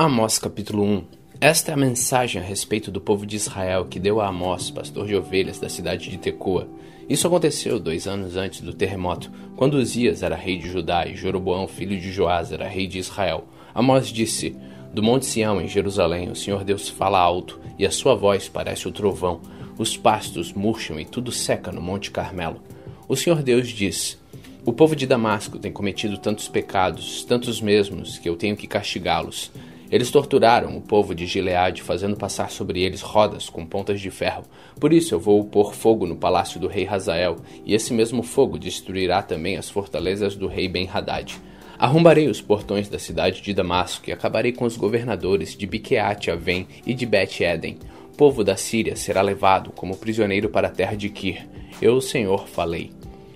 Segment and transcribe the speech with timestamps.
[0.00, 1.04] Amós capítulo 1
[1.40, 5.08] Esta é a mensagem a respeito do povo de Israel que deu a Amós, pastor
[5.08, 6.68] de ovelhas da cidade de Tecoa.
[7.08, 11.66] Isso aconteceu dois anos antes do terremoto, quando Uzias era rei de Judá e Jeroboão,
[11.66, 13.48] filho de Joás, era rei de Israel.
[13.74, 14.56] Amós disse:
[14.94, 18.86] Do monte Sião, em Jerusalém, o Senhor Deus fala alto, e a sua voz parece
[18.86, 19.40] o trovão.
[19.76, 22.62] Os pastos murcham e tudo seca no monte Carmelo.
[23.08, 24.16] O Senhor Deus diz:
[24.64, 29.50] O povo de Damasco tem cometido tantos pecados, tantos mesmos, que eu tenho que castigá-los.
[29.90, 34.44] Eles torturaram o povo de Gileade, fazendo passar sobre eles rodas com pontas de ferro.
[34.78, 38.58] Por isso eu vou pôr fogo no palácio do rei Hazael, e esse mesmo fogo
[38.58, 41.36] destruirá também as fortalezas do rei Ben-Hadad.
[41.78, 46.66] Arrombarei os portões da cidade de Damasco e acabarei com os governadores de Biqueate Avém
[46.84, 47.78] e de Bet-Eden.
[48.12, 51.48] O povo da Síria será levado como prisioneiro para a terra de Kir.
[51.80, 52.90] Eu, o Senhor, falei.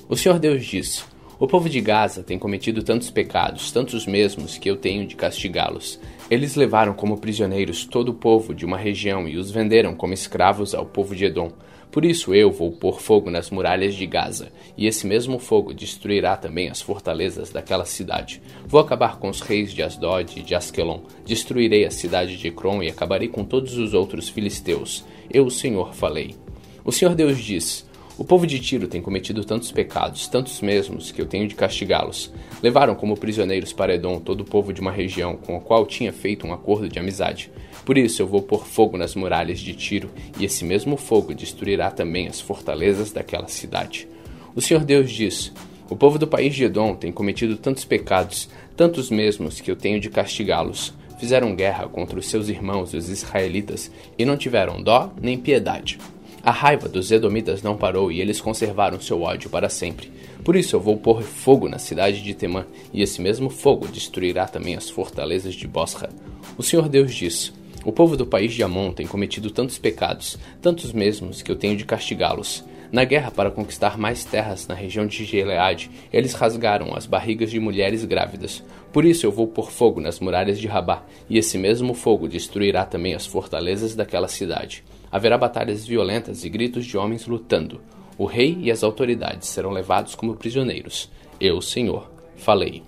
[0.08, 1.04] O Senhor Deus disse:
[1.42, 5.98] o povo de Gaza tem cometido tantos pecados, tantos mesmos, que eu tenho de castigá-los.
[6.32, 10.74] Eles levaram como prisioneiros todo o povo de uma região e os venderam como escravos
[10.74, 11.52] ao povo de Edom.
[11.90, 16.34] Por isso eu vou pôr fogo nas muralhas de Gaza, e esse mesmo fogo destruirá
[16.34, 18.40] também as fortalezas daquela cidade.
[18.66, 22.82] Vou acabar com os reis de Asdod e de Askelon, destruirei a cidade de Ecrom
[22.82, 25.04] e acabarei com todos os outros filisteus.
[25.30, 26.34] Eu, o Senhor, falei.
[26.82, 27.86] O Senhor Deus diz:
[28.18, 32.30] o povo de Tiro tem cometido tantos pecados, tantos mesmos, que eu tenho de castigá-los.
[32.62, 36.12] Levaram como prisioneiros para Edom todo o povo de uma região com o qual tinha
[36.12, 37.50] feito um acordo de amizade.
[37.86, 41.90] Por isso eu vou pôr fogo nas muralhas de Tiro, e esse mesmo fogo destruirá
[41.90, 44.06] também as fortalezas daquela cidade.
[44.54, 45.50] O Senhor Deus diz:
[45.88, 49.98] O povo do país de Edom tem cometido tantos pecados, tantos mesmos, que eu tenho
[49.98, 50.92] de castigá-los.
[51.18, 55.98] Fizeram guerra contra os seus irmãos, os israelitas, e não tiveram dó nem piedade.
[56.44, 60.10] A raiva dos Edomitas não parou e eles conservaram seu ódio para sempre.
[60.42, 64.48] Por isso eu vou pôr fogo na cidade de Temã, e esse mesmo fogo destruirá
[64.48, 66.10] também as fortalezas de Bosra.
[66.58, 67.52] O Senhor Deus diz:
[67.84, 71.76] O povo do país de Amon tem cometido tantos pecados, tantos mesmos, que eu tenho
[71.76, 72.64] de castigá-los.
[72.90, 77.60] Na guerra para conquistar mais terras na região de Gileade, eles rasgaram as barrigas de
[77.60, 78.64] mulheres grávidas.
[78.92, 82.84] Por isso eu vou pôr fogo nas muralhas de Rabá, e esse mesmo fogo destruirá
[82.84, 84.82] também as fortalezas daquela cidade.
[85.12, 87.82] Haverá batalhas violentas e gritos de homens lutando.
[88.16, 91.10] O rei e as autoridades serão levados como prisioneiros.
[91.38, 92.82] Eu, Senhor, falei.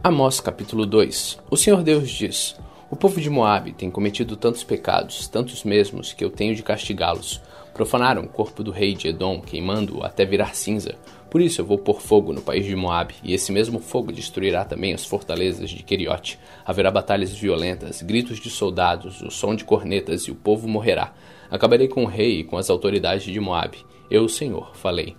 [0.00, 2.54] Amós capítulo 2 O Senhor Deus diz:
[2.88, 7.42] O povo de Moabe tem cometido tantos pecados, tantos mesmos, que eu tenho de castigá-los.
[7.74, 10.94] Profanaram o corpo do rei de Edom, queimando-o até virar cinza.
[11.36, 14.64] Por isso eu vou pôr fogo no país de Moabe, e esse mesmo fogo destruirá
[14.64, 16.38] também as fortalezas de Queriote.
[16.64, 21.12] Haverá batalhas violentas, gritos de soldados, o som de cornetas, e o povo morrerá.
[21.50, 23.84] Acabarei com o rei e com as autoridades de Moabe.
[24.10, 25.14] Eu, o Senhor, falei.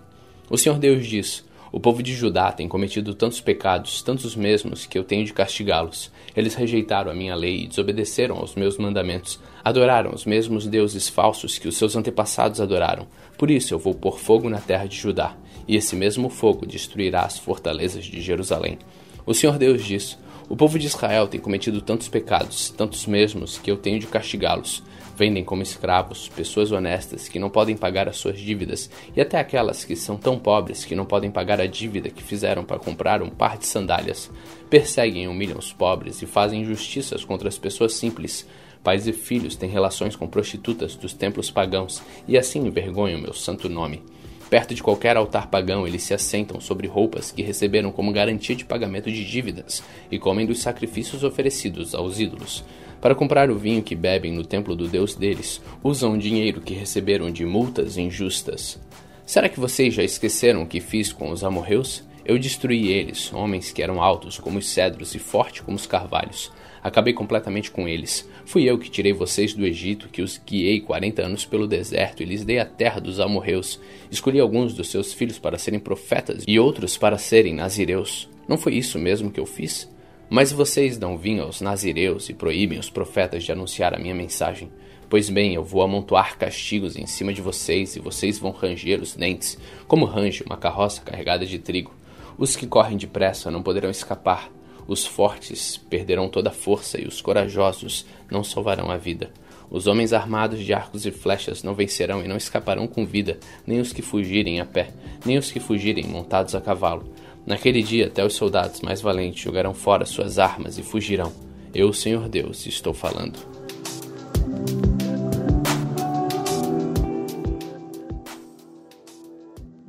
[0.49, 4.97] O Senhor Deus diz: o povo de Judá tem cometido tantos pecados, tantos mesmos, que
[4.97, 6.11] eu tenho de castigá-los.
[6.35, 9.39] Eles rejeitaram a minha lei e desobedeceram aos meus mandamentos.
[9.63, 13.05] Adoraram os mesmos deuses falsos que os seus antepassados adoraram.
[13.37, 15.35] Por isso eu vou pôr fogo na terra de Judá,
[15.67, 18.77] e esse mesmo fogo destruirá as fortalezas de Jerusalém.
[19.25, 20.17] O Senhor Deus diz:
[20.47, 24.81] O povo de Israel tem cometido tantos pecados, tantos mesmos, que eu tenho de castigá-los.
[25.17, 29.83] Vendem como escravos pessoas honestas que não podem pagar as suas dívidas e até aquelas
[29.83, 33.29] que são tão pobres que não podem pagar a dívida que fizeram para comprar um
[33.29, 34.29] par de sandálias.
[34.69, 38.47] Perseguem e humilham os pobres e fazem injustiças contra as pessoas simples.
[38.83, 43.67] Pais e filhos têm relações com prostitutas dos templos pagãos e assim envergonham meu santo
[43.67, 44.03] nome.
[44.49, 48.63] Perto de qualquer altar pagão, eles se assentam sobre roupas que receberam como garantia de
[48.63, 52.63] pagamento de dívidas e comem dos sacrifícios oferecidos aos ídolos.
[53.01, 56.73] Para comprar o vinho que bebem no templo do Deus deles, usam o dinheiro que
[56.73, 58.79] receberam de multas injustas.
[59.25, 62.03] Será que vocês já esqueceram o que fiz com os amorreus?
[62.23, 66.51] Eu destruí eles, homens que eram altos como os cedros e fortes como os carvalhos.
[66.87, 68.29] Acabei completamente com eles.
[68.45, 72.25] Fui eu que tirei vocês do Egito, que os guiei quarenta anos pelo deserto e
[72.25, 73.77] lhes dei a terra dos amorreus.
[74.09, 78.29] Escolhi alguns dos seus filhos para serem profetas e outros para serem nazireus.
[78.47, 79.93] Não foi isso mesmo que eu fiz?
[80.29, 84.71] Mas vocês dão vinho aos nazireus e proíbem os profetas de anunciar a minha mensagem.
[85.09, 89.13] Pois bem, eu vou amontoar castigos em cima de vocês e vocês vão ranger os
[89.13, 89.57] dentes,
[89.89, 91.93] como range uma carroça carregada de trigo.
[92.37, 94.49] Os que correm depressa não poderão escapar.
[94.87, 99.29] Os fortes perderão toda a força e os corajosos não salvarão a vida.
[99.69, 103.81] Os homens armados de arcos e flechas não vencerão e não escaparão com vida, nem
[103.81, 104.91] os que fugirem a pé,
[105.25, 107.11] nem os que fugirem montados a cavalo.
[107.45, 111.33] Naquele dia, até os soldados mais valentes jogarão fora suas armas e fugirão.
[111.73, 113.56] Eu, Senhor Deus, estou falando.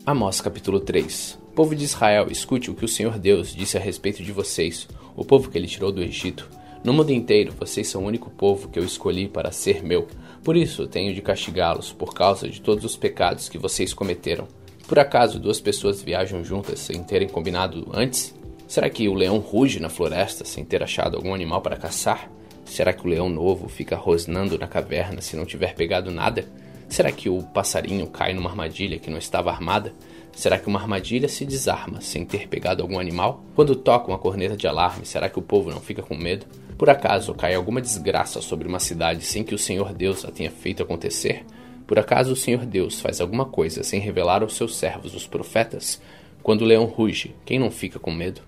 [0.09, 4.23] Amós capítulo 3 Povo de Israel, escute o que o Senhor Deus disse a respeito
[4.23, 6.49] de vocês, o povo que ele tirou do Egito.
[6.83, 10.09] No mundo inteiro, vocês são o único povo que eu escolhi para ser meu.
[10.43, 14.49] Por isso, tenho de castigá-los por causa de todos os pecados que vocês cometeram.
[14.87, 18.35] Por acaso duas pessoas viajam juntas sem terem combinado antes?
[18.67, 22.31] Será que o leão ruge na floresta sem ter achado algum animal para caçar?
[22.65, 26.47] Será que o leão novo fica rosnando na caverna se não tiver pegado nada?
[26.89, 29.93] Será que o passarinho cai numa armadilha que não estava armada?
[30.33, 33.45] Será que uma armadilha se desarma sem ter pegado algum animal?
[33.55, 36.47] Quando toca uma corneta de alarme, será que o povo não fica com medo?
[36.79, 40.51] Por acaso cai alguma desgraça sobre uma cidade sem que o Senhor Deus a tenha
[40.51, 41.45] feito acontecer?
[41.87, 46.01] Por acaso o Senhor Deus faz alguma coisa sem revelar aos seus servos, os profetas?
[46.43, 48.41] Quando o leão ruge, quem não fica com medo?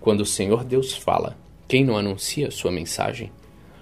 [0.00, 1.36] Quando o Senhor Deus fala,
[1.68, 3.30] quem não anuncia sua mensagem?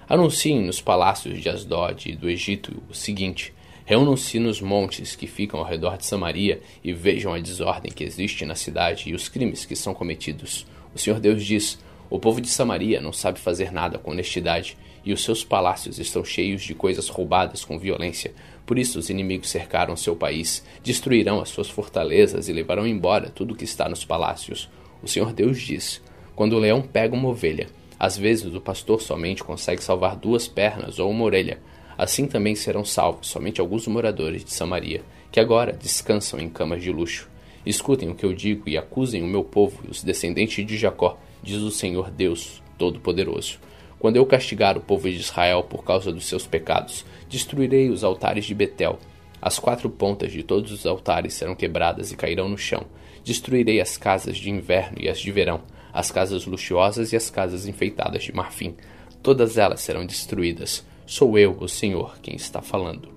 [0.07, 3.54] Anunciem nos palácios de Asdod e do Egito o seguinte:
[3.87, 8.43] Reúnam-se nos montes que ficam ao redor de Samaria e vejam a desordem que existe
[8.43, 10.65] na cidade e os crimes que são cometidos.
[10.95, 11.77] O Senhor Deus diz:
[12.09, 16.25] O povo de Samaria não sabe fazer nada com honestidade, e os seus palácios estão
[16.25, 18.33] cheios de coisas roubadas com violência.
[18.65, 23.53] Por isso os inimigos cercaram seu país, destruirão as suas fortalezas e levarão embora tudo
[23.53, 24.67] o que está nos palácios.
[25.03, 26.01] O Senhor Deus diz:
[26.35, 27.67] Quando o leão pega uma ovelha,
[27.99, 31.59] às vezes o pastor somente consegue salvar duas pernas ou uma orelha
[31.97, 36.91] Assim também serão salvos somente alguns moradores de Samaria, que agora descansam em camas de
[36.91, 37.29] luxo.
[37.65, 41.17] Escutem o que eu digo e acusem o meu povo e os descendentes de Jacó,
[41.41, 43.59] diz o Senhor Deus Todo-Poderoso.
[43.97, 48.45] Quando eu castigar o povo de Israel por causa dos seus pecados, destruirei os altares
[48.45, 48.99] de Betel.
[49.41, 52.85] As quatro pontas de todos os altares serão quebradas e cairão no chão.
[53.23, 55.61] Destruirei as casas de inverno e as de verão,
[55.93, 58.75] as casas luxuosas e as casas enfeitadas de marfim.
[59.23, 63.13] Todas elas serão destruídas Sou eu, o Senhor, quem está falando.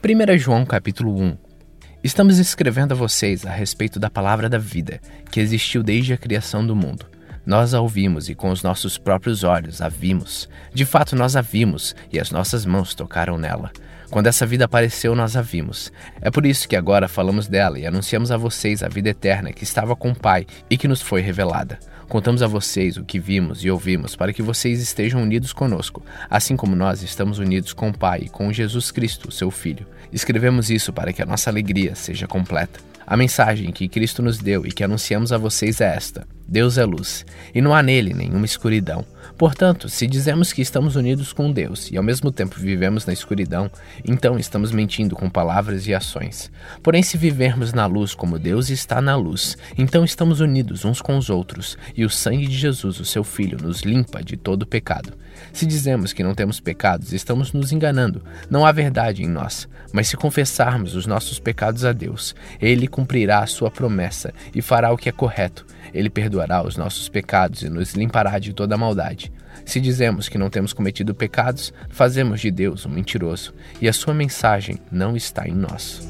[0.00, 1.36] Primeira João capítulo 1
[2.04, 5.00] Estamos escrevendo a vocês a respeito da palavra da vida,
[5.32, 7.17] que existiu desde a criação do mundo.
[7.48, 10.46] Nós a ouvimos e com os nossos próprios olhos a vimos.
[10.70, 13.72] De fato, nós a vimos e as nossas mãos tocaram nela.
[14.10, 15.90] Quando essa vida apareceu, nós a vimos.
[16.20, 19.64] É por isso que agora falamos dela e anunciamos a vocês a vida eterna que
[19.64, 21.78] estava com o Pai e que nos foi revelada.
[22.06, 26.54] Contamos a vocês o que vimos e ouvimos para que vocês estejam unidos conosco, assim
[26.54, 29.86] como nós estamos unidos com o Pai e com Jesus Cristo, seu Filho.
[30.12, 32.78] Escrevemos isso para que a nossa alegria seja completa.
[33.06, 36.84] A mensagem que Cristo nos deu e que anunciamos a vocês é esta: Deus é
[36.86, 39.04] luz, e não há nele nenhuma escuridão.
[39.36, 43.70] Portanto, se dizemos que estamos unidos com Deus e ao mesmo tempo vivemos na escuridão,
[44.02, 46.50] então estamos mentindo com palavras e ações.
[46.82, 51.18] Porém, se vivermos na luz como Deus está na luz, então estamos unidos uns com
[51.18, 55.12] os outros, e o sangue de Jesus, o seu Filho, nos limpa de todo pecado.
[55.52, 58.24] Se dizemos que não temos pecados, estamos nos enganando.
[58.48, 59.68] Não há verdade em nós.
[59.92, 64.90] Mas se confessarmos os nossos pecados a Deus, Ele cumprirá a sua promessa e fará
[64.90, 69.32] o que é correto ele perdoará os nossos pecados e nos limpará de toda maldade.
[69.64, 74.14] Se dizemos que não temos cometido pecados, fazemos de Deus um mentiroso, e a sua
[74.14, 76.00] mensagem não está em nós.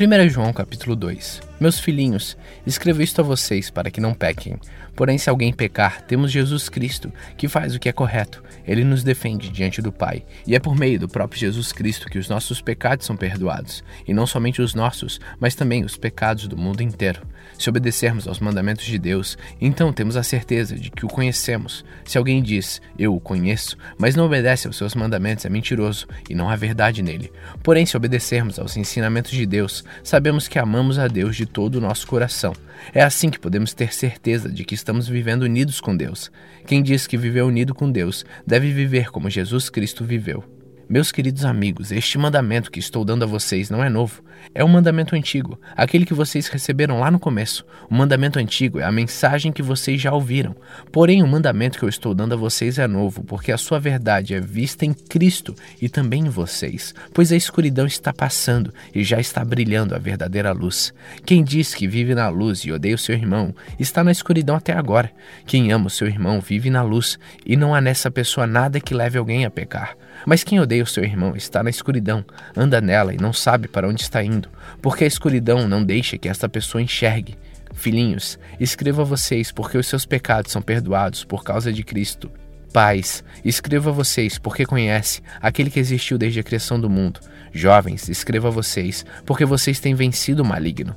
[0.00, 4.58] 1 João capítulo 2 Meus filhinhos, escrevo isto a vocês para que não pequem.
[4.96, 8.42] Porém, se alguém pecar, temos Jesus Cristo, que faz o que é correto.
[8.66, 10.24] Ele nos defende diante do Pai.
[10.46, 13.84] E é por meio do próprio Jesus Cristo que os nossos pecados são perdoados.
[14.08, 17.20] E não somente os nossos, mas também os pecados do mundo inteiro.
[17.58, 21.84] Se obedecermos aos mandamentos de Deus, então temos a certeza de que o conhecemos.
[22.04, 26.34] Se alguém diz, eu o conheço, mas não obedece aos seus mandamentos, é mentiroso e
[26.34, 27.30] não há verdade nele.
[27.62, 31.80] Porém, se obedecermos aos ensinamentos de Deus, sabemos que amamos a Deus de todo o
[31.80, 32.52] nosso coração.
[32.94, 36.30] É assim que podemos ter certeza de que estamos vivendo unidos com Deus.
[36.66, 40.59] Quem diz que viveu unido com Deus deve viver como Jesus Cristo viveu.
[40.90, 44.24] Meus queridos amigos, este mandamento que estou dando a vocês não é novo.
[44.52, 47.64] É um mandamento antigo, aquele que vocês receberam lá no começo.
[47.88, 50.56] O mandamento antigo é a mensagem que vocês já ouviram.
[50.90, 54.34] Porém, o mandamento que eu estou dando a vocês é novo, porque a sua verdade
[54.34, 56.92] é vista em Cristo e também em vocês.
[57.14, 60.92] Pois a escuridão está passando e já está brilhando a verdadeira luz.
[61.24, 64.72] Quem diz que vive na luz e odeia o seu irmão, está na escuridão até
[64.72, 65.12] agora.
[65.46, 67.16] Quem ama o seu irmão vive na luz,
[67.46, 69.96] e não há nessa pessoa nada que leve alguém a pecar.
[70.26, 72.24] Mas quem odeia o seu irmão está na escuridão,
[72.56, 74.48] anda nela e não sabe para onde está indo,
[74.82, 77.38] porque a escuridão não deixa que esta pessoa enxergue.
[77.74, 82.30] Filhinhos, escrevo a vocês porque os seus pecados são perdoados por causa de Cristo.
[82.72, 87.20] Pais, escrevo a vocês porque conhece aquele que existiu desde a criação do mundo.
[87.52, 90.94] Jovens, escrevo a vocês porque vocês têm vencido o maligno.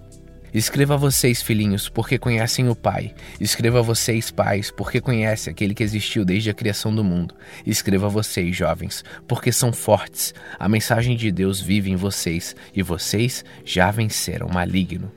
[0.53, 3.15] Escreva a vocês, filhinhos, porque conhecem o Pai.
[3.39, 7.33] Escreva a vocês, pais, porque conhecem aquele que existiu desde a criação do mundo.
[7.65, 10.31] Escreva a vocês, jovens, porque são fortes.
[10.59, 15.11] A mensagem de Deus vive em vocês e vocês já venceram o maligno.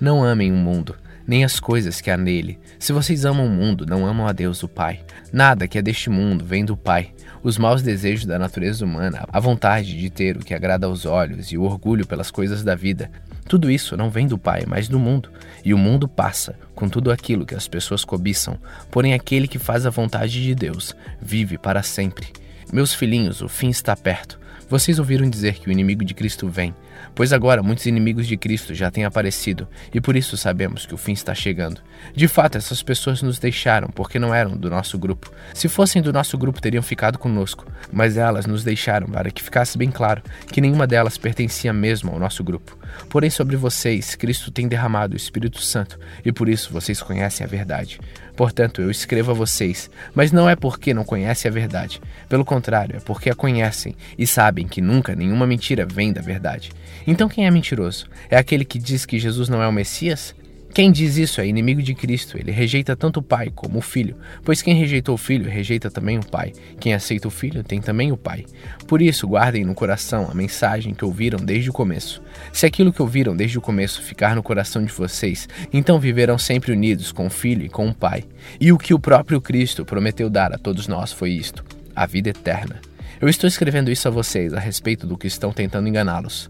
[0.00, 0.96] Não amem o mundo,
[1.26, 2.58] nem as coisas que há nele.
[2.78, 5.04] Se vocês amam o mundo, não amam a Deus, o Pai.
[5.30, 7.12] Nada que é deste mundo vem do Pai.
[7.42, 11.50] Os maus desejos da natureza humana, a vontade de ter o que agrada aos olhos
[11.50, 13.10] e o orgulho pelas coisas da vida,
[13.48, 15.30] tudo isso não vem do Pai, mas do mundo.
[15.64, 18.58] E o mundo passa, com tudo aquilo que as pessoas cobiçam.
[18.90, 22.28] Porém, aquele que faz a vontade de Deus vive para sempre.
[22.72, 24.38] Meus filhinhos, o fim está perto.
[24.68, 26.72] Vocês ouviram dizer que o inimigo de Cristo vem,
[27.14, 30.98] pois agora muitos inimigos de Cristo já têm aparecido e por isso sabemos que o
[30.98, 31.80] fim está chegando.
[32.14, 35.32] De fato, essas pessoas nos deixaram porque não eram do nosso grupo.
[35.54, 39.76] Se fossem do nosso grupo, teriam ficado conosco, mas elas nos deixaram para que ficasse
[39.76, 42.78] bem claro que nenhuma delas pertencia mesmo ao nosso grupo.
[43.08, 47.48] Porém, sobre vocês, Cristo tem derramado o Espírito Santo e por isso vocês conhecem a
[47.48, 48.00] verdade.
[48.36, 52.00] Portanto, eu escrevo a vocês, mas não é porque não conhecem a verdade.
[52.28, 56.72] Pelo contrário, é porque a conhecem e sabem que nunca nenhuma mentira vem da verdade.
[57.06, 58.06] Então quem é mentiroso?
[58.28, 60.34] É aquele que diz que Jesus não é o Messias?
[60.72, 64.16] Quem diz isso é inimigo de Cristo, ele rejeita tanto o Pai como o Filho,
[64.44, 66.52] pois quem rejeitou o Filho rejeita também o Pai.
[66.78, 68.44] Quem aceita o Filho tem também o Pai.
[68.86, 72.22] Por isso, guardem no coração a mensagem que ouviram desde o começo.
[72.52, 76.70] Se aquilo que ouviram desde o começo ficar no coração de vocês, então viverão sempre
[76.70, 78.22] unidos com o Filho e com o Pai.
[78.60, 81.64] E o que o próprio Cristo prometeu dar a todos nós foi isto:
[81.96, 82.80] a vida eterna.
[83.20, 86.48] Eu estou escrevendo isso a vocês a respeito do que estão tentando enganá-los.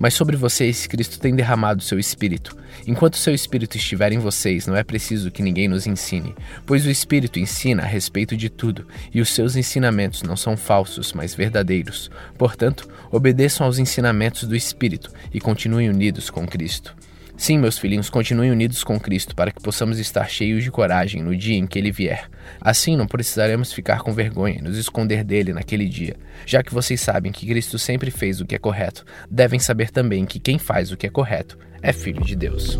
[0.00, 2.56] Mas sobre vocês, Cristo tem derramado seu Espírito.
[2.86, 6.90] Enquanto seu Espírito estiver em vocês, não é preciso que ninguém nos ensine, pois o
[6.90, 12.10] Espírito ensina a respeito de tudo, e os seus ensinamentos não são falsos, mas verdadeiros.
[12.38, 16.96] Portanto, obedeçam aos ensinamentos do Espírito e continuem unidos com Cristo.
[17.40, 21.34] Sim, meus filhinhos, continuem unidos com Cristo para que possamos estar cheios de coragem no
[21.34, 22.28] dia em que Ele vier.
[22.60, 26.16] Assim não precisaremos ficar com vergonha e nos esconder dele naquele dia.
[26.44, 30.26] Já que vocês sabem que Cristo sempre fez o que é correto, devem saber também
[30.26, 32.78] que quem faz o que é correto é filho de Deus.